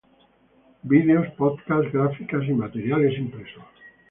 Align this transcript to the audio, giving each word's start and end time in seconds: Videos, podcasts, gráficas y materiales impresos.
Videos, 0.81 1.27
podcasts, 1.37 1.91
gráficas 1.93 2.43
y 2.47 2.53
materiales 2.53 3.15
impresos. 3.19 3.61